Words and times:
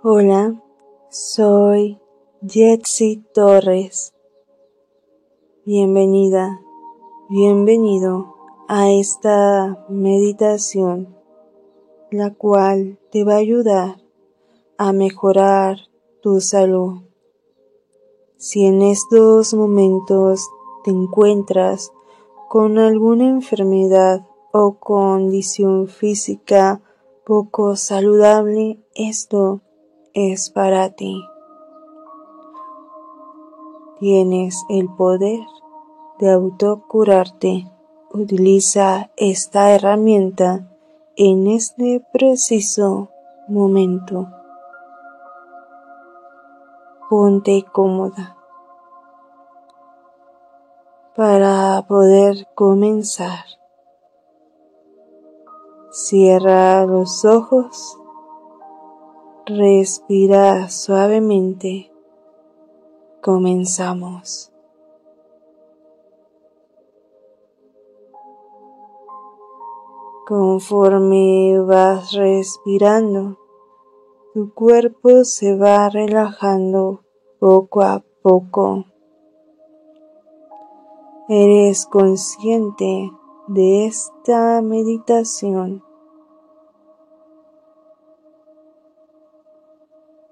Hola, 0.00 0.62
soy 1.10 1.98
Jetsi 2.46 3.20
Torres. 3.34 4.14
Bienvenida, 5.66 6.60
bienvenido 7.28 8.36
a 8.68 8.92
esta 8.92 9.84
meditación, 9.88 11.16
la 12.12 12.32
cual 12.32 13.00
te 13.10 13.24
va 13.24 13.34
a 13.34 13.38
ayudar 13.38 13.96
a 14.76 14.92
mejorar 14.92 15.78
tu 16.22 16.40
salud. 16.40 17.02
Si 18.36 18.66
en 18.66 18.82
estos 18.82 19.52
momentos 19.52 20.48
te 20.84 20.92
encuentras 20.92 21.92
con 22.48 22.78
alguna 22.78 23.26
enfermedad 23.26 24.28
o 24.52 24.78
condición 24.78 25.88
física 25.88 26.82
poco 27.24 27.74
saludable, 27.74 28.80
esto 28.94 29.60
es 30.14 30.50
para 30.50 30.90
ti. 30.90 31.22
Tienes 33.98 34.64
el 34.68 34.88
poder 34.94 35.40
de 36.18 36.30
autocurarte. 36.30 37.66
Utiliza 38.12 39.10
esta 39.16 39.74
herramienta 39.74 40.68
en 41.16 41.46
este 41.48 42.04
preciso 42.12 43.10
momento. 43.48 44.28
Ponte 47.10 47.64
cómoda 47.72 48.36
para 51.18 51.84
poder 51.88 52.46
comenzar. 52.54 53.44
Cierra 55.90 56.86
los 56.86 57.24
ojos 57.24 57.98
Respira 59.50 60.68
suavemente. 60.68 61.90
Comenzamos. 63.22 64.52
Conforme 70.26 71.58
vas 71.62 72.12
respirando, 72.12 73.38
tu 74.34 74.52
cuerpo 74.52 75.24
se 75.24 75.56
va 75.56 75.88
relajando 75.88 77.04
poco 77.40 77.80
a 77.80 78.04
poco. 78.20 78.84
Eres 81.26 81.86
consciente 81.86 83.10
de 83.46 83.86
esta 83.86 84.60
meditación 84.60 85.87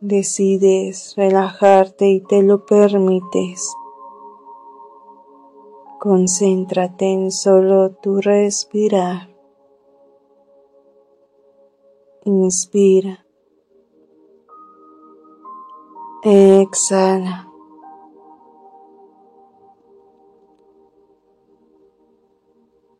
decides 0.00 1.14
relajarte 1.16 2.08
y 2.08 2.20
te 2.22 2.42
lo 2.42 2.64
permites. 2.64 3.70
Concéntrate 5.98 7.12
en 7.12 7.30
solo 7.30 7.90
tu 7.90 8.20
respirar. 8.22 9.28
Inspira. 12.24 13.26
Exhala. 16.22 17.46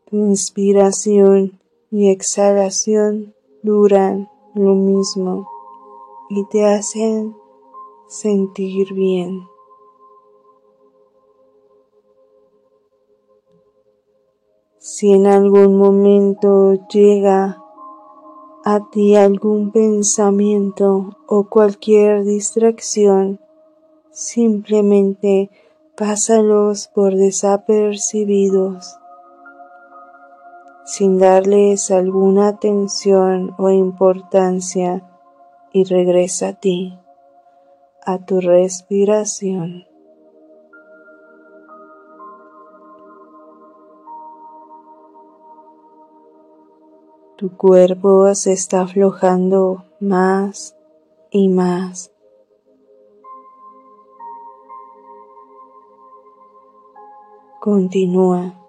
Tu 0.05 0.17
inspiración 0.17 1.59
y 1.89 2.11
exhalación 2.11 3.33
duran 3.63 4.29
lo 4.53 4.75
mismo 4.75 5.50
y 6.33 6.45
te 6.45 6.65
hacen 6.65 7.35
sentir 8.07 8.93
bien. 8.93 9.49
Si 14.77 15.11
en 15.11 15.27
algún 15.27 15.77
momento 15.77 16.73
llega 16.87 17.61
a 18.63 18.89
ti 18.91 19.17
algún 19.17 19.71
pensamiento 19.71 21.17
o 21.27 21.49
cualquier 21.49 22.23
distracción, 22.23 23.41
simplemente 24.11 25.49
pásalos 25.97 26.87
por 26.87 27.13
desapercibidos 27.15 28.97
sin 30.85 31.19
darles 31.19 31.91
alguna 31.91 32.47
atención 32.47 33.53
o 33.57 33.69
importancia 33.69 35.10
y 35.73 35.83
regresa 35.85 36.49
a 36.49 36.53
ti, 36.53 36.97
a 38.05 38.25
tu 38.25 38.41
respiración. 38.41 39.85
Tu 47.37 47.57
cuerpo 47.57 48.35
se 48.35 48.53
está 48.53 48.81
aflojando 48.81 49.85
más 49.99 50.75
y 51.31 51.49
más. 51.49 52.11
Continúa. 57.59 58.60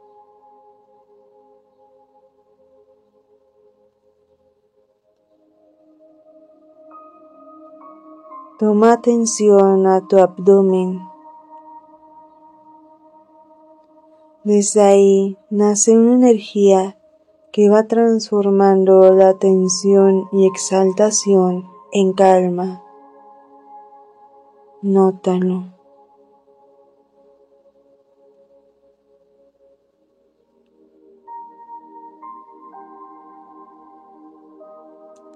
Toma 8.63 8.93
atención 8.93 9.89
a 9.89 10.07
tu 10.07 10.19
abdomen. 10.19 11.01
Desde 14.45 14.81
ahí 14.81 15.37
nace 15.51 15.99
una 15.99 16.15
energía 16.15 16.97
que 17.51 17.69
va 17.69 17.89
transformando 17.89 19.13
la 19.15 19.37
tensión 19.37 20.29
y 20.31 20.47
exaltación 20.47 21.65
en 21.91 22.13
calma. 22.13 22.85
Nótalo. 24.81 25.65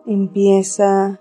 Empieza 0.06 1.20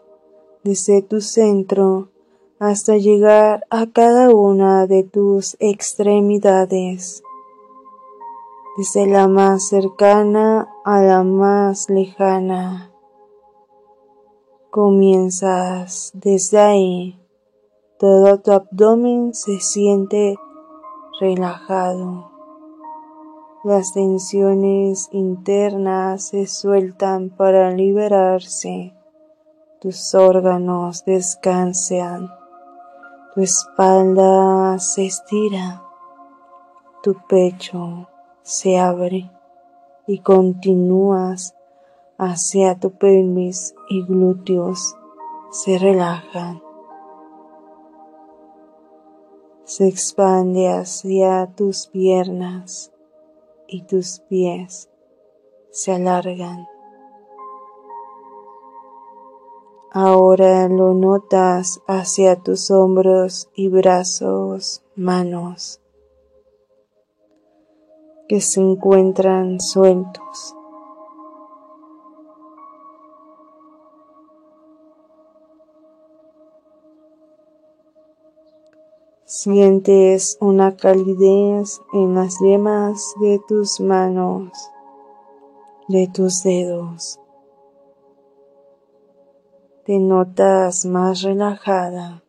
desde 0.66 1.04
tu 1.04 1.22
centro 1.22 2.10
hasta 2.58 2.98
llegar 2.98 3.68
a 3.70 3.86
cada 3.86 4.32
una 4.32 4.88
de 4.88 5.04
tus 5.04 5.56
extremidades, 5.60 7.22
desde 8.76 9.06
la 9.06 9.28
más 9.28 9.68
cercana 9.68 10.68
a 10.84 11.04
la 11.04 11.22
más 11.22 11.88
lejana. 11.92 12.92
Comienzas 14.72 16.10
desde 16.16 16.58
ahí, 16.58 17.20
todo 18.00 18.40
tu 18.40 18.52
abdomen 18.52 19.36
se 19.36 19.60
siente 19.60 20.36
relajado. 21.20 22.32
Las 23.64 23.94
tensiones 23.94 25.10
internas 25.12 26.30
se 26.30 26.48
sueltan 26.48 27.30
para 27.30 27.70
liberarse 27.70 28.96
tus 29.86 30.16
órganos 30.16 31.06
descansan, 31.06 32.34
tu 33.36 33.42
espalda 33.42 34.80
se 34.80 35.06
estira, 35.06 35.84
tu 37.04 37.16
pecho 37.30 38.10
se 38.42 38.80
abre 38.80 39.30
y 40.08 40.22
continúas 40.22 41.56
hacia 42.18 42.80
tu 42.80 42.94
pelvis 42.94 43.76
y 43.88 44.04
glúteos 44.04 44.96
se 45.52 45.78
relajan. 45.78 46.64
Se 49.66 49.88
expande 49.88 50.68
hacia 50.68 51.46
tus 51.56 51.86
piernas 51.86 52.92
y 53.68 53.84
tus 53.84 54.20
pies 54.22 54.90
se 55.70 55.92
alargan. 55.92 56.66
Ahora 59.98 60.68
lo 60.68 60.94
notas 60.94 61.80
hacia 61.88 62.36
tus 62.36 62.70
hombros 62.70 63.50
y 63.56 63.70
brazos, 63.70 64.84
manos, 64.98 65.80
que 68.28 68.42
se 68.42 68.60
encuentran 68.60 69.62
sueltos. 69.62 70.54
Sientes 79.24 80.38
una 80.42 80.76
calidez 80.76 81.80
en 81.94 82.16
las 82.16 82.38
yemas 82.42 83.16
de 83.22 83.40
tus 83.48 83.80
manos, 83.80 84.52
de 85.88 86.10
tus 86.10 86.44
dedos 86.44 87.22
te 89.86 90.00
notas 90.00 90.84
más 90.88 91.22
relajada, 91.22 92.24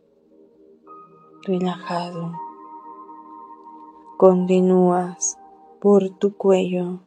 relajado. 1.43 2.33
Continúas 4.19 5.39
por 5.81 6.11
tu 6.11 6.37
cuello, 6.37 7.01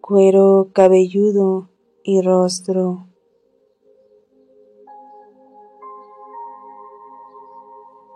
cuero 0.00 0.70
cabelludo 0.72 1.68
y 2.02 2.20
rostro. 2.20 3.06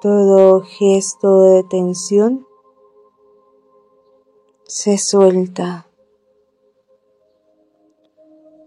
Todo 0.00 0.62
gesto 0.62 1.42
de 1.42 1.62
tensión 1.62 2.48
se 4.64 4.98
suelta, 4.98 5.87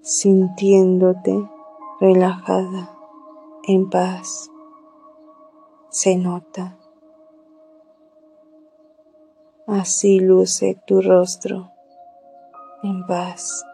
sintiéndote 0.02 1.53
relajada, 2.04 2.92
en 3.66 3.90
paz. 3.90 4.52
Se 5.90 6.18
nota. 6.18 6.78
Así 9.68 10.20
luce 10.20 10.78
tu 10.86 11.02
rostro 11.02 11.72
en 12.84 13.08
paz. 13.08 13.66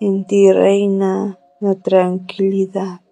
En 0.00 0.26
ti 0.26 0.50
reina 0.52 1.38
la 1.60 1.74
tranquilidad, 1.74 3.02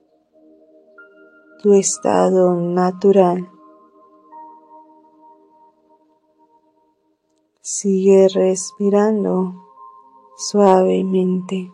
tu 1.62 1.74
estado 1.74 2.54
natural. 2.54 3.53
Sigue 7.66 8.28
respirando 8.28 9.54
suavemente. 10.36 11.72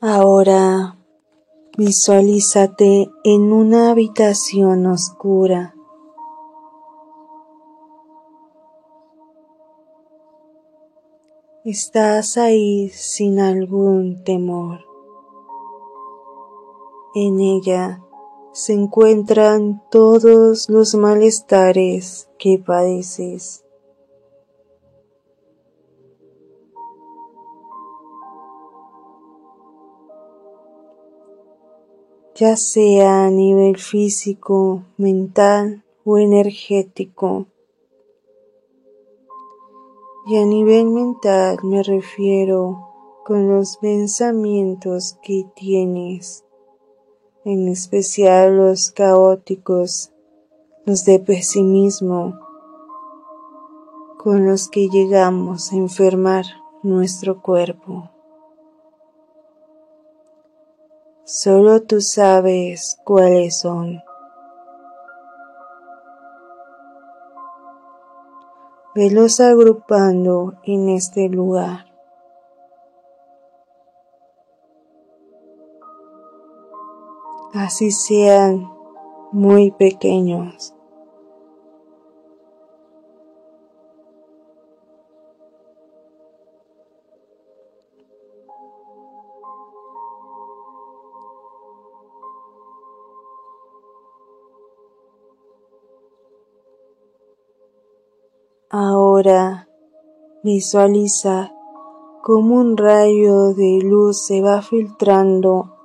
Ahora 0.00 0.96
visualízate 1.76 3.10
en 3.24 3.52
una 3.52 3.90
habitación 3.90 4.86
oscura. 4.86 5.74
Estás 11.62 12.38
ahí 12.38 12.88
sin 12.88 13.38
algún 13.38 14.24
temor. 14.24 14.80
En 17.14 17.38
ella 17.40 18.05
se 18.56 18.72
encuentran 18.72 19.82
todos 19.90 20.70
los 20.70 20.94
malestares 20.94 22.26
que 22.38 22.58
padeces. 22.58 23.62
ya 32.34 32.56
sea 32.56 33.24
a 33.24 33.30
nivel 33.30 33.78
físico, 33.78 34.82
mental 34.98 35.84
o 36.04 36.18
energético. 36.18 37.46
Y 40.26 40.36
a 40.36 40.44
nivel 40.44 40.90
mental 40.90 41.58
me 41.62 41.82
refiero 41.82 42.88
con 43.24 43.48
los 43.48 43.78
pensamientos 43.78 45.18
que 45.22 45.46
tienes 45.54 46.45
en 47.46 47.68
especial 47.68 48.56
los 48.56 48.90
caóticos, 48.90 50.10
los 50.84 51.04
de 51.04 51.20
pesimismo, 51.20 52.40
con 54.18 54.46
los 54.46 54.68
que 54.68 54.88
llegamos 54.88 55.72
a 55.72 55.76
enfermar 55.76 56.44
nuestro 56.82 57.40
cuerpo. 57.40 58.10
Solo 61.22 61.82
tú 61.82 62.00
sabes 62.00 62.98
cuáles 63.04 63.60
son. 63.60 64.02
Velos 68.92 69.38
agrupando 69.38 70.54
en 70.64 70.88
este 70.88 71.28
lugar. 71.28 71.95
Así 77.56 77.90
sean 77.90 78.70
muy 79.32 79.70
pequeños. 79.70 80.74
Ahora 98.68 99.68
visualiza 100.42 101.52
cómo 102.22 102.56
un 102.56 102.76
rayo 102.76 103.54
de 103.54 103.78
luz 103.82 104.26
se 104.26 104.42
va 104.42 104.60
filtrando 104.60 105.75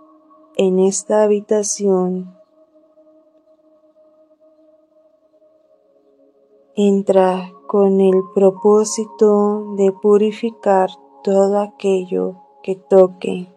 en 0.63 0.77
esta 0.77 1.23
habitación 1.23 2.37
entra 6.75 7.51
con 7.67 7.99
el 7.99 8.21
propósito 8.35 9.73
de 9.75 9.91
purificar 9.91 10.91
todo 11.23 11.61
aquello 11.61 12.35
que 12.61 12.75
toque. 12.75 13.51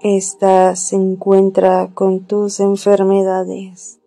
Esta 0.00 0.74
se 0.74 0.96
encuentra 0.96 1.90
con 1.92 2.24
tus 2.26 2.60
enfermedades. 2.60 4.00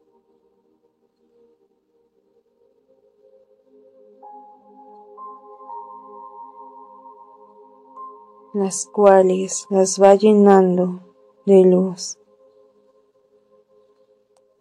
Las 8.54 8.86
cuales 8.86 9.68
las 9.70 10.01
va 10.01 10.16
llenando 10.16 11.01
de 11.46 11.63
luz, 11.63 12.18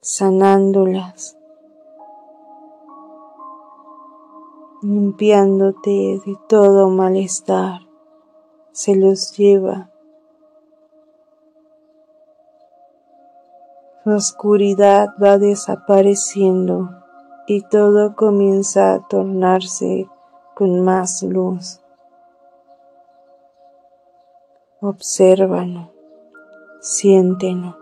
sanándolas, 0.01 1.39
limpiándote 4.83 6.21
de 6.25 6.37
todo 6.49 6.89
malestar, 6.91 7.81
se 8.73 8.97
los 8.97 9.37
lleva. 9.37 9.91
La 14.05 14.17
oscuridad 14.17 15.09
va 15.21 15.39
desapareciendo 15.39 16.91
y 17.47 17.63
todo 17.63 18.15
comienza 18.15 18.95
a 18.95 19.09
tornarse 19.09 20.09
con 20.55 20.85
más 20.85 21.23
luz. 21.23 21.81
Obsérvalo, 24.89 25.91
siéntelo. 26.81 27.77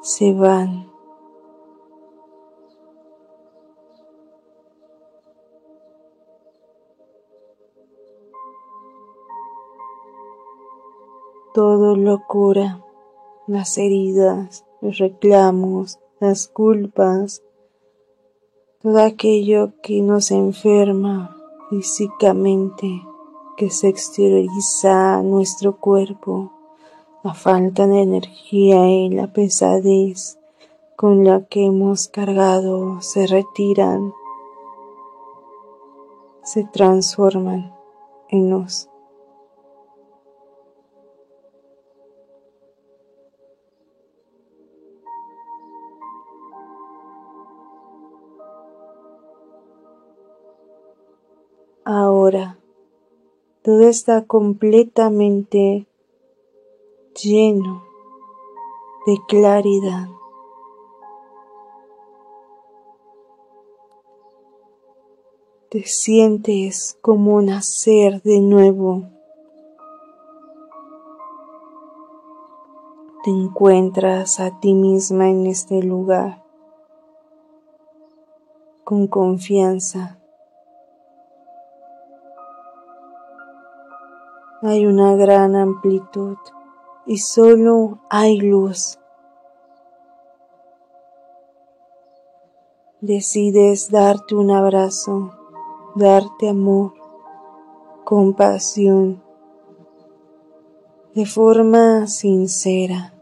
Se 0.00 0.34
van. 0.34 0.90
Todo 11.54 11.94
lo 11.94 12.26
cura, 12.26 12.82
las 13.46 13.78
heridas, 13.78 14.64
los 14.80 14.98
reclamos, 14.98 16.00
las 16.18 16.48
culpas, 16.48 17.44
todo 18.82 18.98
aquello 18.98 19.74
que 19.80 20.02
nos 20.02 20.32
enferma 20.32 21.36
físicamente 21.70 23.13
que 23.56 23.70
se 23.70 23.88
exterioriza 23.88 25.22
nuestro 25.22 25.76
cuerpo, 25.76 26.52
la 27.22 27.34
falta 27.34 27.86
de 27.86 28.02
energía 28.02 28.88
y 28.88 29.10
la 29.10 29.32
pesadez 29.32 30.38
con 30.96 31.24
la 31.24 31.44
que 31.46 31.66
hemos 31.66 32.08
cargado 32.08 33.00
se 33.00 33.26
retiran, 33.26 34.12
se 36.42 36.64
transforman 36.64 37.74
en 38.28 38.50
luz. 38.50 38.88
ahora 51.84 52.56
todo 53.64 53.88
está 53.88 54.26
completamente 54.26 55.86
lleno 57.14 57.82
de 59.06 59.16
claridad. 59.26 60.06
Te 65.70 65.82
sientes 65.84 66.98
como 67.00 67.40
nacer 67.40 68.20
de 68.20 68.40
nuevo. 68.40 69.04
Te 73.24 73.30
encuentras 73.30 74.40
a 74.40 74.60
ti 74.60 74.74
misma 74.74 75.30
en 75.30 75.46
este 75.46 75.82
lugar 75.82 76.44
con 78.84 79.06
confianza. 79.06 80.20
Hay 84.66 84.86
una 84.86 85.14
gran 85.14 85.56
amplitud 85.56 86.38
y 87.04 87.18
solo 87.18 87.98
hay 88.08 88.38
luz. 88.38 88.98
Decides 93.02 93.90
darte 93.90 94.34
un 94.34 94.50
abrazo, 94.50 95.32
darte 95.94 96.48
amor, 96.48 96.94
compasión, 98.04 99.22
de 101.14 101.26
forma 101.26 102.06
sincera. 102.06 103.12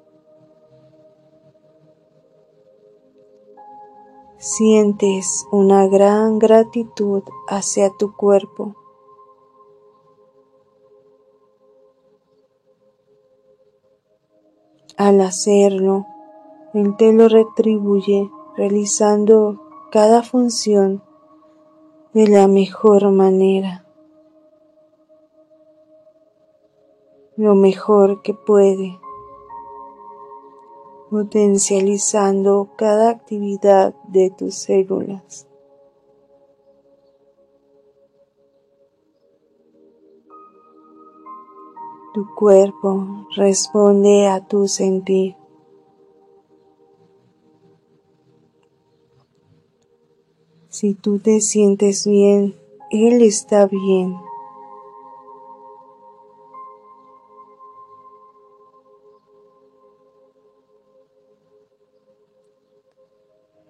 Sientes 4.38 5.44
una 5.50 5.88
gran 5.88 6.38
gratitud 6.38 7.24
hacia 7.48 7.90
tu 7.98 8.14
cuerpo. 8.14 8.76
Al 15.04 15.20
hacerlo, 15.20 16.06
él 16.74 16.94
te 16.96 17.12
lo 17.12 17.28
retribuye 17.28 18.30
realizando 18.56 19.60
cada 19.90 20.22
función 20.22 21.02
de 22.14 22.28
la 22.28 22.46
mejor 22.46 23.10
manera, 23.10 23.84
lo 27.34 27.56
mejor 27.56 28.22
que 28.22 28.32
puede 28.32 29.00
potencializando 31.10 32.68
cada 32.76 33.10
actividad 33.10 33.94
de 34.06 34.30
tus 34.30 34.54
células. 34.54 35.48
Tu 42.14 42.26
cuerpo 42.34 43.26
responde 43.34 44.26
a 44.26 44.46
tu 44.46 44.68
sentir. 44.68 45.34
Si 50.68 50.92
tú 50.92 51.20
te 51.20 51.40
sientes 51.40 52.06
bien, 52.06 52.54
Él 52.90 53.22
está 53.22 53.66
bien. 53.66 54.14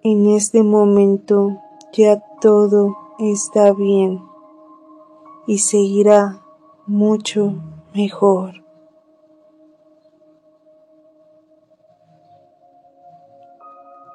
En 0.03 0.27
este 0.27 0.63
momento 0.63 1.61
ya 1.93 2.21
todo 2.41 2.97
está 3.19 3.71
bien 3.71 4.21
y 5.47 5.59
seguirá 5.59 6.45
mucho 6.85 7.53
mejor. 7.93 8.63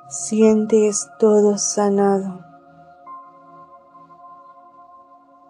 Sientes 0.08 1.08
todo 1.18 1.58
sanado. 1.58 2.44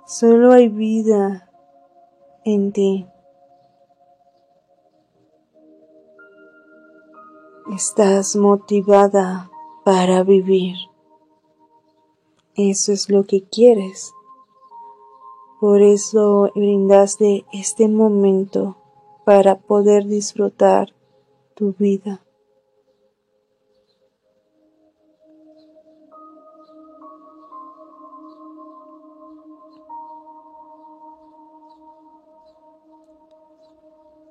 Solo 0.06 0.52
hay 0.52 0.68
vida 0.68 1.48
en 2.44 2.72
ti. 2.72 3.06
Estás 7.74 8.34
motivada 8.34 9.50
para 9.84 10.22
vivir. 10.22 10.76
Eso 12.56 12.92
es 12.92 13.08
lo 13.08 13.24
que 13.24 13.44
quieres. 13.48 14.12
Por 15.60 15.82
eso 15.82 16.50
brindaste 16.54 17.44
este 17.52 17.88
momento 17.88 18.76
para 19.24 19.56
poder 19.56 20.06
disfrutar 20.06 20.94
tu 21.54 21.74
vida. 21.76 22.22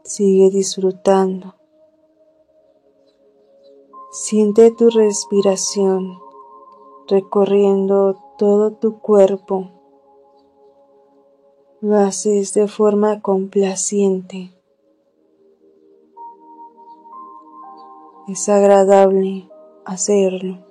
Sigue 0.03 0.50
disfrutando. 0.50 1.55
Siente 4.12 4.72
tu 4.72 4.89
respiración 4.89 6.19
recorriendo 7.07 8.15
todo 8.38 8.72
tu 8.72 9.00
cuerpo. 9.00 9.76
Lo 11.79 11.96
haces 11.96 12.55
de 12.55 12.67
forma 12.67 13.22
complaciente. 13.22 14.51
Es 18.27 18.50
agradable 18.50 19.48
hacerlo. 19.86 20.65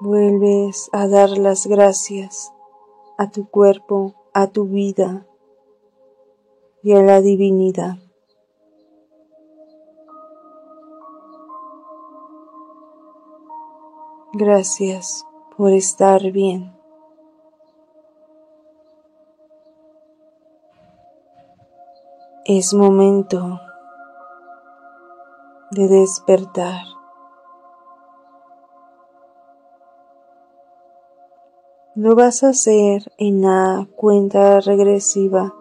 Vuelves 0.00 0.88
a 0.92 1.08
dar 1.08 1.28
las 1.36 1.66
gracias 1.66 2.54
a 3.18 3.30
tu 3.30 3.50
cuerpo, 3.50 4.14
a 4.32 4.46
tu 4.46 4.64
vida 4.64 5.26
y 6.82 6.92
a 6.92 7.02
la 7.02 7.20
divinidad. 7.20 8.05
Gracias 14.38 15.24
por 15.56 15.72
estar 15.72 16.30
bien. 16.30 16.70
Es 22.44 22.74
momento 22.74 23.58
de 25.70 25.88
despertar. 25.88 26.82
Lo 31.94 32.14
vas 32.14 32.44
a 32.44 32.50
hacer 32.50 33.10
en 33.16 33.40
la 33.40 33.88
cuenta 33.96 34.60
regresiva, 34.60 35.54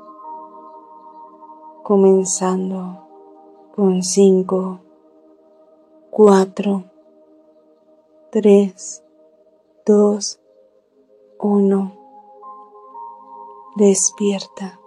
comenzando 1.82 3.08
con 3.74 4.03
5, 4.03 4.82
4, 6.10 6.95
3, 8.36 9.01
2, 9.86 10.39
1. 11.39 11.92
Despierta. 13.77 14.77